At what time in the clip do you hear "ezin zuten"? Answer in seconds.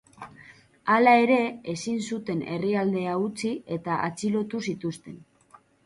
1.75-2.43